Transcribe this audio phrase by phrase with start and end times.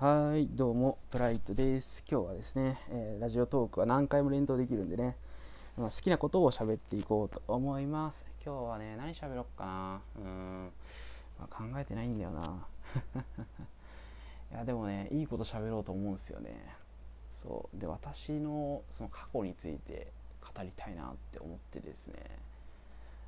[0.00, 2.04] はいどうもプライトです。
[2.08, 5.16] 今日はですね、えー、ラジオトークは何回も連投できるんでね、
[5.76, 8.24] まあ、好きなことを喋っていこうと思います。
[8.46, 10.00] 今日はね何喋ろっかな。
[10.16, 10.70] うん、
[11.36, 12.64] まあ、考えてないんだよな。
[14.52, 16.76] いやでもねいいこと喋ろうと思うんですよね。
[17.28, 17.76] そう。
[17.76, 22.38] で私のその過去について語りたいなって思ってですね。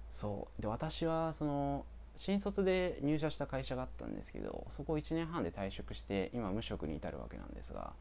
[0.08, 0.62] そう。
[0.62, 1.84] で私はその
[2.16, 7.92] 新卒で入社した会社があったんですけどそこを1年半で退職して今無職に至るわけなんですが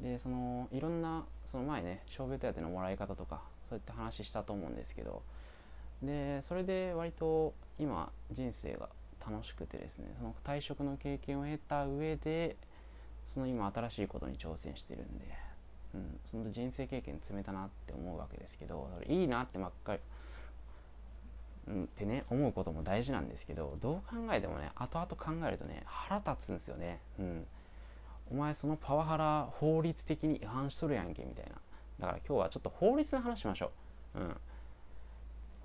[0.00, 5.22] でそのいろんなその前ね傷病手当のもらい方とかそういった話したと思うんですけど
[6.02, 8.88] でそれで割と今人生が
[9.20, 12.56] 楽しくてですねその退職の経験を得た上で
[13.24, 15.24] その今新しいことに挑戦してるんで、
[15.94, 20.00] うん、その人生経験積めたなって思うわけですけどいいなってばっかり
[21.70, 27.00] ってね思うことも大事なんですけどどう考えてもね後々考えるとね腹立つんですよね。
[27.18, 27.46] うん。
[28.30, 31.52] お前そのパワハラ法律的に違反しとるやんけみたいな。
[32.00, 33.70] だから今日はちょっと法律の話しましょ
[34.14, 34.20] う。
[34.20, 34.36] うん。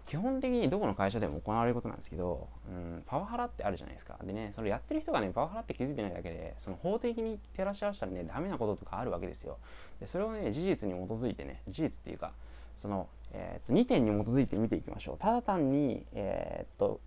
[0.06, 4.18] 基本的にどこの会社でも行われることなんですけど、うん、パワハラってあるじゃないですか。
[4.24, 9.58] でねそれやってる人がねパワハラって気づいてないだけでその法的に照らし合わせたらねダメなこととかあるわけですよ。
[10.00, 12.34] でそれをね事実に基づいてね事実っていうか
[12.76, 15.18] そのえー、と2点に基づいて見ていきましょう。
[15.18, 17.00] ただ単に、えー、と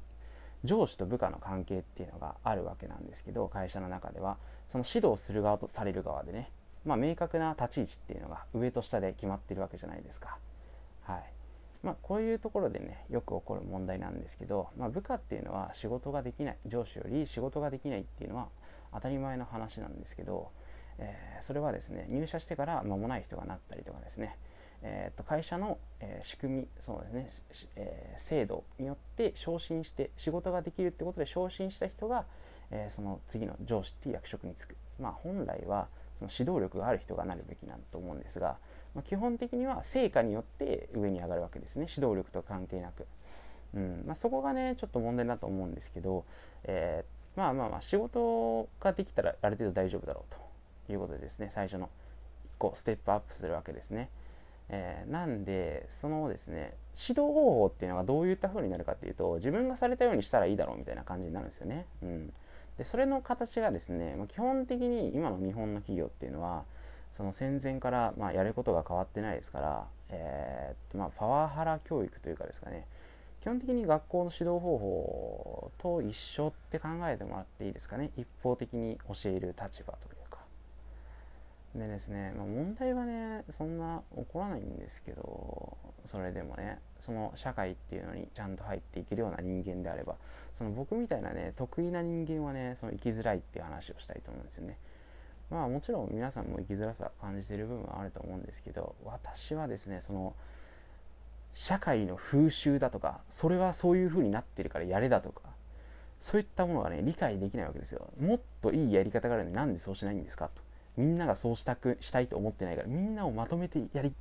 [0.64, 4.38] 上司と部下の関係っていうのがあるわけなんですけど会社の中では。
[4.68, 6.50] その指導する側とされる側でね、
[6.84, 10.38] まあ、明確な立ち位置っていうのが上と下で決まってるわけじゃないですか。
[11.02, 11.24] はい。
[11.82, 16.56] まあ、こういうところでねよく起こる問題なんですけど、まあ、部下っていうのは仕事ができない。
[16.66, 18.48] 上司より仕事ができないっていうのは
[18.92, 20.50] 当たり前の話なんですけど、
[20.98, 24.38] えー、それはですね入社してから間もない人がなったりとかですね。
[24.82, 27.30] えー、と会社の、えー、仕組みそうですね、
[27.76, 32.26] えー、制度によって昇進して仕事ができるってことで昇進した人が、
[32.70, 35.88] えー、その次の上司っていう役職に就く、まあ、本来は
[36.18, 38.56] その指導力がある人がなるべきなんと思うんですが、
[38.94, 41.86] まあ、基本的には成果によって上に上がるわけですね。
[41.88, 43.06] 指導力と関係なく、
[43.74, 46.24] うんまあ、そこがねちょっと問題だと思うんですけど、
[46.64, 50.34] えー、まあまあまあ仕事ができたらある程度大丈夫だろう
[50.86, 51.88] ということでですね最初の1
[52.58, 54.10] 個ステップアップするわけですね。
[54.70, 61.86] えー、なんでそのですね指導方法っていうのがどういった風になるかっていうと自分がされたようにしたらいいだろうみたいな感じになるんですよね。
[62.02, 62.32] うん、
[62.78, 66.64] でそれの形がですね、まあ、基本的に今の日本の企業っていうのは
[67.12, 72.86] その戦前から、まあ、やることが変わってないですから、えー、まあ、パワハラ教育というかですかね。
[73.40, 78.10] 基本的に学校の指導方法と一緒って考えてもらっていいですかね。
[78.16, 80.08] 一方的に教える立場と
[81.74, 85.76] でですね、まあ、問題はねそんな起こらないんですけど
[86.06, 90.14] それでもねその社会っていうのにちゃんと入っていけるような人間であれば
[90.52, 94.78] その僕みたいなね得意な人間はねその生きづらいっていう話をしたいと思うんですよね。
[95.50, 100.34] まあもちろん皆さんも生きづらさ感じてる部分はあると思うんですけど私はですねその
[101.52, 105.42] 社会の風習だとかそれはそういう風になってるからやれだとか
[106.18, 108.08] そういったものがね理解できないわけですよ。
[108.18, 110.63] もっといいやり方があるのになんでそうしないんですかと。
[110.96, 114.14] みんながそうしたくしたいと思ってないからみんなをまとめてやり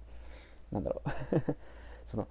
[0.71, 1.09] なんだろう。
[2.05, 2.27] その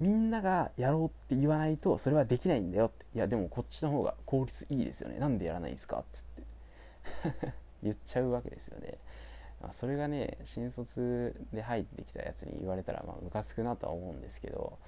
[0.00, 3.06] みんながやろうって言わないとそれはできないんだよって。
[3.14, 5.18] いやでもこっちの方が効率いいですよね。
[5.18, 7.52] なんでやらないんですかっつって。
[7.82, 8.98] 言っちゃうわけですよね。
[9.62, 14.78] あそれがね新卒で入ってきたやつに言われたらまあムカつくなとは思うんですけど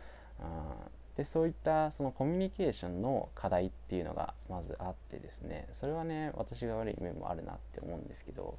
[1.17, 5.67] でそういったそのコミュニケーションの課題っていうのがまずあってですね。
[5.73, 8.59] それはね私が悪い面もあるなって思うんですけど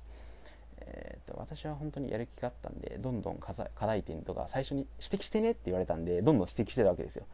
[0.80, 3.54] えーと、私は本当にやる気があったんでどんどん課
[3.86, 7.26] 題点とか最初に指摘してねって言われたんでどんどん指摘してたわけですよ。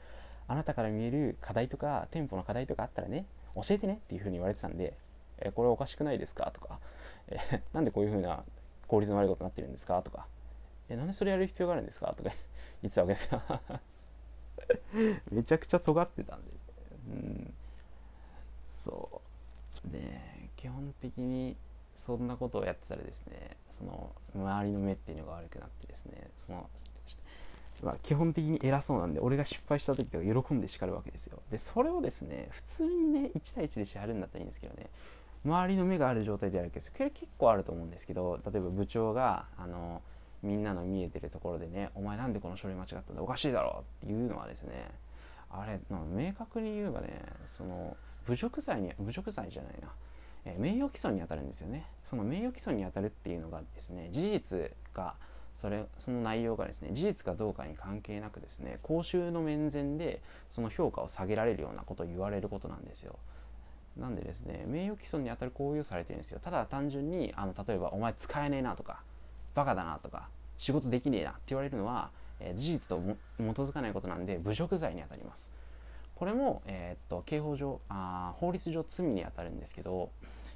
[0.48, 4.98] あなたから見える課題とか店舗の課題とかあったらね教えてねっていうふうに言われてたんで、
[5.40, 6.52] えー、これおかしくないですか？
[6.54, 6.80] とか、
[7.28, 8.44] えー、なんでこういうふうな
[8.88, 10.02] 効率の悪いことになってるんですか？
[10.02, 10.26] とか、
[10.90, 12.14] えー、なんでそれやる必要があるんですか？
[12.16, 12.32] とか
[12.82, 13.42] 言ってたわけですよ。
[15.32, 16.52] めちゃくちゃ尖ってたんで。
[17.10, 17.54] うん。
[18.72, 19.22] そ
[19.88, 19.92] う。
[19.92, 20.20] で
[20.56, 21.56] 基本的に
[22.06, 26.70] そんなことをやってたらですねその周りの目っていうのが悪くなってですねその
[27.82, 31.40] まあ、基本的に偉そうなんで俺が失敗した時とか喜んで叱るわけですよ。
[31.52, 34.88] でそれをですね普通にね1対1で支払うんだったらいいんですけどね
[35.44, 40.02] 周りの目がある状態でやるけどこれ結構あると思うんですけど例えば部長があの
[40.44, 44.90] みんなの見えてるところでね「お前なんでこの書類間違ったんだおかしいだろ」っていうのはですね
[45.50, 47.98] あれ明確に言えばねその
[48.28, 49.90] 侮辱罪に侮辱罪じゃないな。
[50.46, 51.86] え名誉毀損にあたるんですよね。
[52.04, 55.16] その名誉毀損にあたるっていうのがですね事実が
[55.56, 63.18] それその内容がですね事実かどうかに関係なくですね公衆の面前でその評価を下げられるようなことを言われることなんですよ。
[63.98, 66.40] なんでですね名誉毀損にあたる行為をされてるんですよ。
[66.42, 69.04] ただ単純にあの例えば「お前使えねえな」とか
[69.54, 72.10] 「バカだな」とか「仕事できねえな」って言われるのは、
[72.40, 73.00] えー、事実と
[73.38, 75.54] 基づかないことなんで侮辱罪にあたります。
[76.16, 80.12] これも、えー、っと刑法上あ法律上罪にあたるんですけど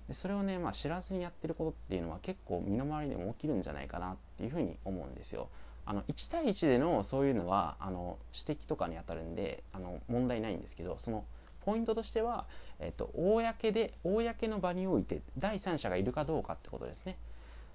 [0.08, 5.50] でそれをね、まあ、知らずにやってることっていうのは結構身の回りでも起きるんじゃないかなっていうふうに思うんですよ。
[5.86, 11.24] あの1対1でのそういうのはあの指摘とかにあたるんであの問題ないんですけどその
[11.62, 12.46] ポイントとしては、
[12.80, 17.18] えっと、公で公の場において第三者がいるかどうかってことですね。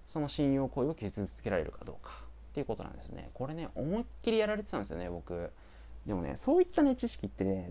[0.06, 2.12] その信用行為を傷つけられるかどうか
[2.50, 3.30] っていうことなんですね。
[3.34, 5.50] これね思いっきりやられてたんですよね僕。
[6.06, 7.70] でもねそういったね知識ってね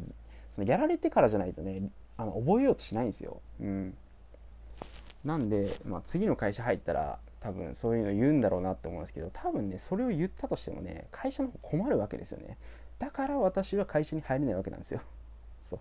[0.49, 3.41] そのやられてからじゃないとねあの覚えようとしないんですよ。
[3.59, 3.97] うん。
[5.23, 12.57] なんで、まあ、次の会社入ったら多分そういうの言うんだろうなって思うんですけど多分ねそれを言ったとしてもね会社の方困るわけですよね。
[12.99, 15.01] だから私は会社に入れないわけなんですよ。
[15.59, 15.79] そう。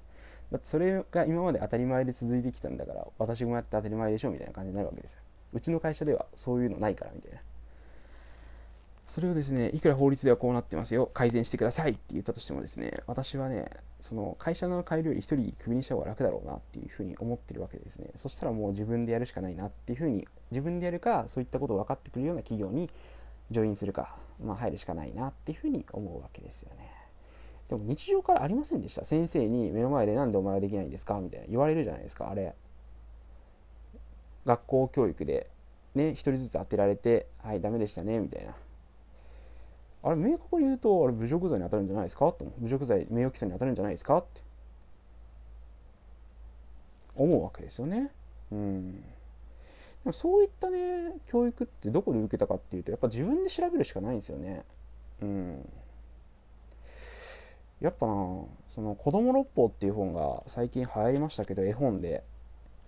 [0.52, 5.22] だってそれが今まで当たり前で続いてきたんだから私もやって当たり前でしょみたいな感じになるわけですよ。
[5.52, 7.40] うちの会社ではそういうのないからみたいな
[9.10, 13.68] それをですねいくら法律ではこうなってますよ改善してくださいって言ったとしてもですね私はね
[13.98, 18.10] その会社の変えるより1人クビにした方が楽だろうなっていうふうに思ってるわけですね。
[18.14, 22.88] そしたらもう自分でやるしかないなっていうふうに自分でやるかそういったことを分かってくるような企業に
[23.50, 26.88] ジョインするか、まあ、入るしかないなっていうふうに思うわけですよね。
[27.68, 29.04] でも日常からありませんでした。
[29.04, 31.20] 先生に目の前で何でお前はできないんですか？
[31.20, 32.54] みたいな言われるじゃないですかあれ。
[34.46, 35.50] 学校教育で
[35.96, 38.54] ね1人ずつ当てられてはいダメでしたねみたいな。
[40.02, 42.32] あれ明確に言うとあれ侮辱罪に当たるんじゃないですか？
[42.32, 44.18] と侮辱罪名誉毀損に当たるんじゃないですか？
[44.18, 44.42] って。
[47.16, 48.10] 思うわけですよね。
[48.50, 49.02] うん、で
[50.04, 54.64] もそういったね教育ってどこで受けたかっていうとやっぱ自分で調べるしかないんですよね。
[55.22, 55.68] うん、
[57.80, 58.12] やっぱな
[58.68, 62.24] その「子供六法」っていう本が最近流行りましたけど絵本で。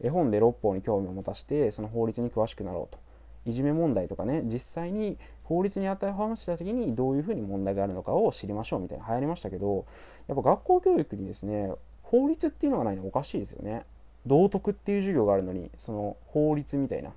[0.05, 2.99] 絵本で六法に興味を持たしてその法律に詳しくなろうと。
[3.45, 9.87] いじめ問題とかね実際に法律に当てはました時にどういうふうに問題があるのかを知りましょうみたいな流行りましたけど
[10.29, 11.73] やっぱ学校教育にですね
[12.03, 13.87] 法律っていうのがないのおかしいですよね。
[14.27, 17.11] 道徳っていう授業があるのにその法律みたいな。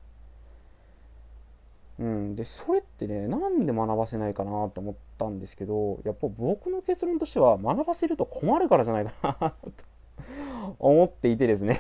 [1.97, 9.55] うんでそれってねなんで学ばせないかなと思ったんですけどやっぱ僕の結論としては学ばせると困るからじゃないかなと
[10.79, 11.79] 思っていてですね。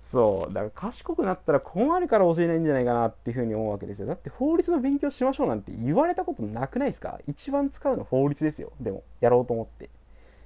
[0.00, 4.06] そうだから賢くなったら困るから教えないんじゃないかなっていうふうに思うわけですよ。
[4.06, 7.20] だって法律の勉強しましょうなんて言われたことなくないですか？
[7.26, 8.72] 一番使うの法律ですよ。
[8.80, 9.90] でもやろうと思って。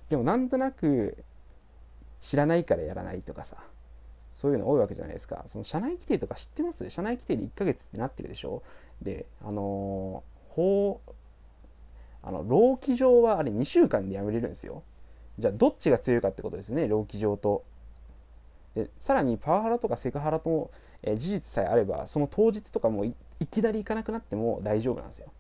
[0.08, 1.24] でもなんとなく
[2.20, 3.56] 知らないからやらないとかさ。
[4.32, 5.44] そういうの多いわけじゃないですか。
[5.46, 6.88] その社内規定とか知ってます？
[6.88, 8.62] 社内規定で1ヶ月ってなってるでしょ？
[9.02, 11.00] であのー、法
[12.22, 14.84] あの労基上はあれ2週間で辞めれるんですよ。
[15.38, 16.88] じゃあどっちが強いかってことですね。
[16.88, 17.64] 労基上と
[18.74, 20.70] でさらにパワハラとかセクハラと、
[21.02, 23.14] えー、事実さえあればその当日とかもい
[23.50, 25.32] きなり行かなくなっても大丈夫なんですよ。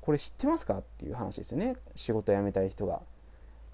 [0.00, 3.02] これ知ってますかっていう話ですよね仕事辞めたい人が。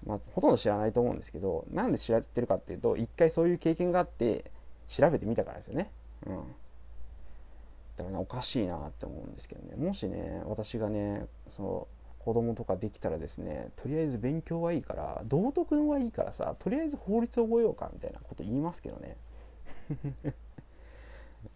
[0.05, 4.51] まあ、ほとんど知らないと思うんですけどなんで知られてるかっていうと一回そういう経験があって
[4.87, 5.89] 調べてみたからですよね。
[6.27, 6.35] うん、
[7.97, 11.87] だからねおかしいなって思うんですけどねもしね私がねその
[12.25, 19.15] 子供とかできたらですねとりあえず勉強はいいから道徳のはいいからさとりあえず法律覚えようかみたいなこと言いますけどね。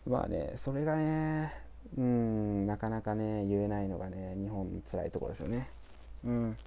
[0.06, 1.52] まあねそれがね
[1.98, 5.70] うんなかなかね言えないのがね日本の辛いところですよね。
[6.24, 6.58] うん。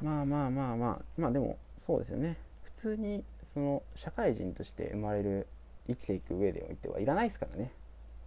[0.00, 2.36] まあまあまあまあまあでもそうですよね。
[2.62, 5.48] 普通にその社会人として生まれる
[5.88, 7.72] 生きていく上でおいてはいらないですからね。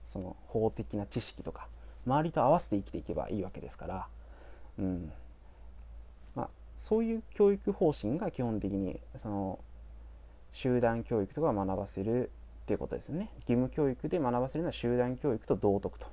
[0.03, 1.69] その法的な知識とか。
[2.05, 4.07] 周りと合わせて生きていけばいいわけですから、
[4.79, 5.11] うん。
[6.35, 9.59] まあ、そういう教育方針が基本的にその
[10.51, 12.31] 集団教育とか学ばせる
[12.63, 13.29] っていうことですよね。
[13.35, 16.07] 義務教育で学ばせるのは集団教育と道徳と。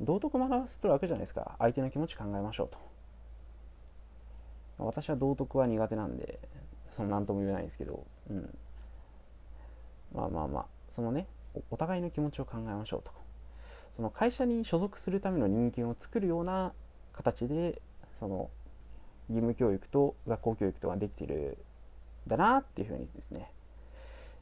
[0.00, 1.56] 道徳学ばせてるわけじゃないですか。
[1.58, 2.78] 相手の気持ち考えましょうと。
[4.78, 6.38] 私は道徳は苦手なんで
[6.90, 8.58] その何とも言えないんですけど、うん、
[10.14, 11.26] まあまあまあそのね
[11.70, 13.10] お互いの気持ちを考えましょうと。
[13.92, 16.72] その会社に所属するための人間を作るような
[17.12, 17.80] 形で
[18.12, 18.50] その
[19.28, 21.58] 義務教育と学校教育とかできてる
[22.26, 23.50] んだなっていうふうにですね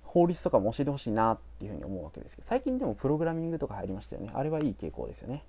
[0.02, 4.30] 法律とかも教えてほしいなっていうふうに思うわけですけど最近でもプログラミングとか入りましたよね。
[4.32, 5.44] あれはいい傾向ですよね。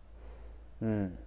[0.81, 1.17] うん。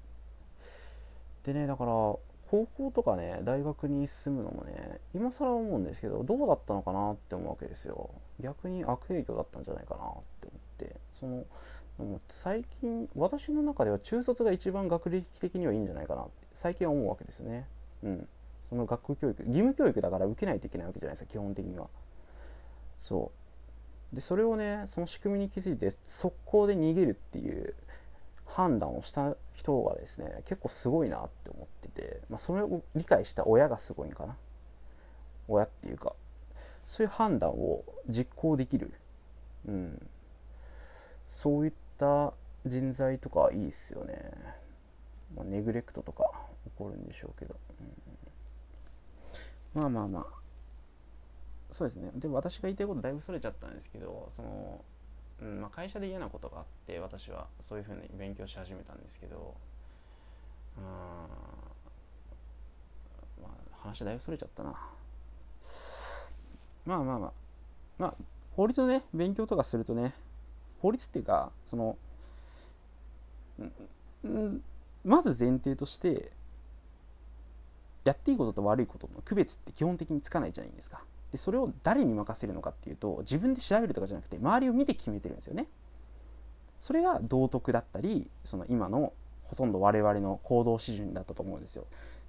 [1.44, 2.20] でねだから高
[2.50, 8.10] 校とかね大学に進むのもね今更思うんですけどどうだったのかなって思うわけですよ。
[8.40, 10.00] 逆に悪影響だったんじゃないかなっ
[10.40, 11.44] て思ってその
[12.28, 17.66] 最近私の中では中卒が一番学歴的にはいいんじゃないかなって最近は思うわけですよね。
[18.04, 18.28] うん、
[18.62, 21.88] その学校教育義務教育だから受けないといけないわけじゃないですか基本的には。
[22.96, 23.32] そ
[24.12, 24.14] う。
[24.14, 27.74] でそれをねその仕組みに気づいて速攻で逃げるっていう
[28.46, 34.36] 判断をした人がですね結構すごいなって思ってて、まあ、それを理解した親がすごいんかな。
[35.48, 36.14] 親っていうか
[36.86, 38.92] そういう判断を実行できる、
[39.66, 40.08] うん、
[41.28, 42.32] そういったた
[42.66, 44.30] 人材とかいいっすよね、
[45.36, 46.30] まあ、ネグレクトとか
[46.64, 47.56] 起こるんでしょうけど、
[49.74, 50.38] うん、まあまあまあ。
[51.70, 52.10] そうですね。
[52.14, 54.82] でも私が言いたいことだいぶそれちゃったんですけどその
[55.40, 59.54] うんまあ、会社で嫌なことがあって私はそういうふうに勉強し始めたんですけど
[60.76, 60.84] うん、
[63.44, 64.74] まあ、話だいぶそれちゃったな。
[66.86, 67.32] まあまあまあ。
[67.98, 68.14] まあ
[68.56, 70.12] 法律のね勉強とかするとね
[70.80, 71.96] 法律っていうかその
[74.26, 74.62] ん
[75.04, 76.32] まず前提として
[78.04, 81.02] やっていいことと悪いことの区別って基本的につかないじゃないですか。
[81.30, 85.66] でそれを誰に任せるのかっていうと自分で調べるとかじゃなくて周りを見て決めてるんですよね。
[86.80, 89.12] それが道徳だったりその今の
[89.44, 91.84] ほとんど我々の行動指準だったと思うんですよ。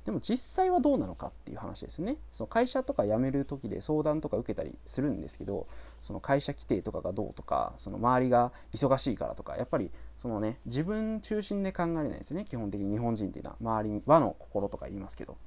[0.06, 2.18] でも実際はどうなのかっていう話ですね。
[2.32, 5.68] その会社とか辞める時で相談とか受けたりするんですけど、
[6.02, 12.46] その会社規定とかがどうとか、その周りが忙しいからとか、やっぱりそのね、自分中心で考えれないですよね。
[12.46, 15.38] 基本的に日本人っていうのは周りに和の心とか言いますけど。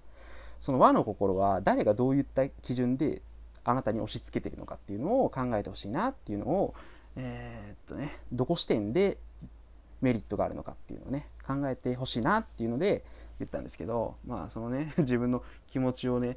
[0.63, 3.21] その和の心は誰がどういった基準で
[3.65, 6.75] あなたに押し付けてるのかっていうのを考えてほしいなっていうのを、
[7.17, 9.19] えー、っとね、どこ視点で
[10.03, 13.05] メリットがあるのかっていうのをね、考えてほしいなっていうので
[13.39, 16.37] 言ったんですけど、まあそのね、 自分の気持ちをね、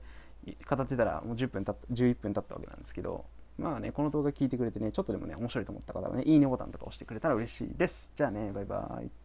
[0.69, 3.25] 語ってたらもう10分経った、11分経ったわけなんですけど、
[3.57, 8.11] まあね、この動画聞いてくれてね、ちょっとでもね、面白いと思った方はね、いいねボタンとか押してくれたら嬉しいです。
[8.15, 9.24] じゃあね、バイバイ。